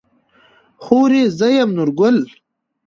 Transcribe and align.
خورې 0.83 1.23
زه 1.37 1.47
يم 1.57 1.69
نورګل. 1.77 2.17